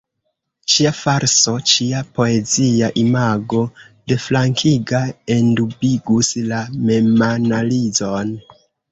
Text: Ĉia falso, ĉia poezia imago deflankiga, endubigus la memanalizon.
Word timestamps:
Ĉia 0.75 0.91
falso, 0.99 1.51
ĉia 1.71 1.99
poezia 2.19 2.87
imago 3.01 3.59
deflankiga, 4.11 5.01
endubigus 5.35 6.31
la 6.53 6.63
memanalizon. 6.91 8.33